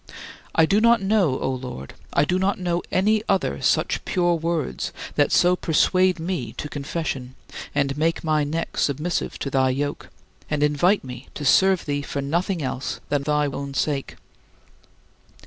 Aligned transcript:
I 0.55 0.65
do 0.65 0.81
not 0.81 0.99
know, 0.99 1.39
O 1.41 1.51
Lord, 1.51 1.93
I 2.11 2.25
do 2.25 2.39
not 2.39 2.57
know 2.57 2.81
any 2.91 3.21
other 3.29 3.61
such 3.61 4.03
pure 4.03 4.33
words 4.33 4.91
that 5.13 5.31
so 5.31 5.55
persuade 5.55 6.17
me 6.19 6.53
to 6.53 6.67
confession 6.67 7.35
and 7.75 7.95
make 7.95 8.23
my 8.23 8.43
neck 8.43 8.77
submissive 8.77 9.37
to 9.37 9.51
thy 9.51 9.69
yoke, 9.69 10.09
and 10.49 10.63
invite 10.63 11.03
me 11.03 11.27
to 11.35 11.45
serve 11.45 11.85
thee 11.85 12.01
for 12.01 12.19
nothing 12.19 12.63
else 12.63 12.99
than 13.09 13.21
thy 13.21 13.45
own 13.45 13.75
sake. 13.75 14.15